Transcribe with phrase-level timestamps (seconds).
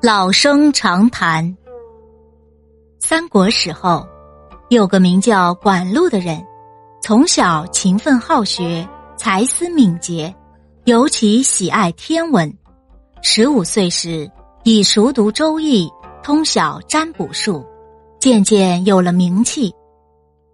[0.00, 1.56] 老生常谈。
[3.00, 4.06] 三国时候，
[4.68, 6.40] 有个名叫管路的人，
[7.02, 10.32] 从小勤奋好学，才思敏捷，
[10.84, 12.56] 尤其喜爱天文。
[13.22, 14.30] 十五岁时，
[14.62, 15.88] 已熟读《周易》，
[16.22, 17.66] 通晓占卜术，
[18.20, 19.74] 渐渐有了名气。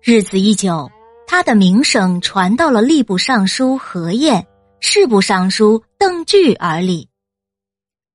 [0.00, 0.88] 日子一久，
[1.26, 4.46] 他的名声传到了吏部尚书何晏、
[4.80, 7.08] 吏部尚书邓巨耳里。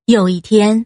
[0.06, 0.86] 有一天。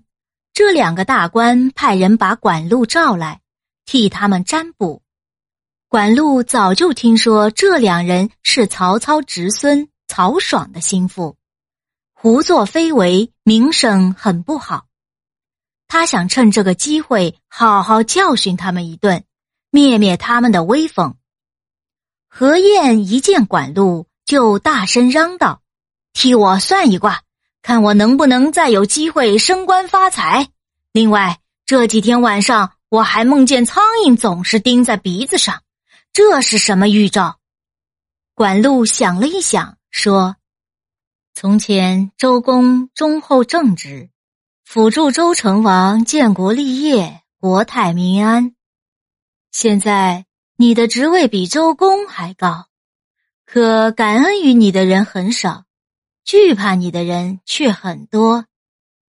[0.54, 3.42] 这两个大官派人把管路召来，
[3.86, 5.02] 替他们占卜。
[5.88, 11.38] 管路早就听说这两人是曹操侄孙曹爽的心腹，
[12.14, 14.86] 胡作非为，名声很不好。
[15.88, 19.24] 他想趁这个机会好好教训他们一顿，
[19.70, 21.16] 灭灭他们的威风。
[22.28, 25.62] 何晏一见管路，就大声嚷道
[26.14, 27.24] ：“替我算一卦！”
[27.62, 30.50] 看我能不能再有机会升官发财。
[30.92, 35.62] 另外，这几天晚上我还梦见苍蝇总是叮在鼻子上，
[36.12, 37.38] 这是什么预兆？
[38.34, 40.36] 管路想了一想，说
[41.36, 44.10] ：“从前周公忠厚正直，
[44.66, 48.56] 辅助周成王建国立业，国泰民安。
[49.52, 50.26] 现在
[50.58, 52.66] 你的职位比周公还高，
[53.46, 55.66] 可感恩于你的人很少。”
[56.24, 58.46] 惧怕你的人却很多，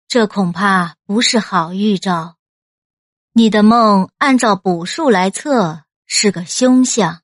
[0.09, 2.37] 这恐怕不是好预兆。
[3.33, 7.23] 你的梦按照卜数来测是个凶相。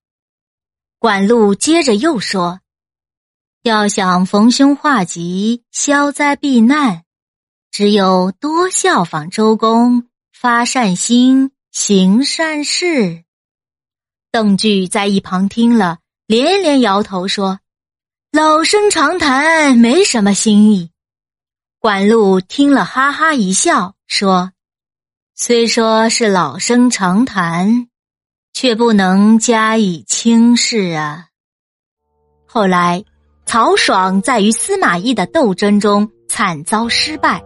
[0.99, 2.61] 管路接着又说
[3.63, 7.05] ：“要想逢凶化吉、消灾避难，
[7.71, 13.25] 只有多效仿周公，发善心，行善事。”
[14.31, 17.59] 邓巨在一旁听了，连连摇头说。
[18.35, 20.89] 老生常谈，没什么新意。
[21.79, 24.53] 管路听了，哈哈一笑，说
[25.37, 27.89] ：“虽说是老生常谈，
[28.55, 31.27] 却不能加以轻视啊。”
[32.49, 33.05] 后来，
[33.45, 37.45] 曹爽在与司马懿的斗争中惨遭失败，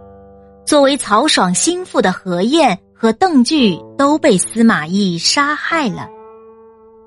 [0.65, 6.07] 作为曹爽心腹的何晏和邓巨都被司马懿杀害了。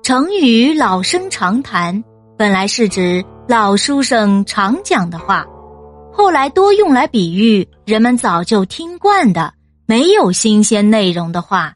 [0.03, 2.03] 成语“老生常谈”
[2.37, 3.25] 本来是指。
[3.51, 5.45] 老书生常讲的话，
[6.13, 9.53] 后来多用来比喻人们早就听惯的、
[9.85, 11.73] 没有新鲜内容的话。